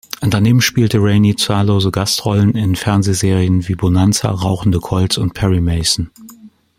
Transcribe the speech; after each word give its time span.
Daneben 0.27 0.61
spielte 0.61 0.97
Rainey 0.99 1.35
zahllose 1.35 1.91
Gastrollen 1.91 2.53
in 2.55 2.75
Fernsehserien 2.75 3.67
wie 3.67 3.75
"Bonanza", 3.75 4.31
"Rauchende 4.31 4.79
Colts" 4.79 5.19
und 5.19 5.35
"Perry 5.35 5.61
Mason". 5.61 6.09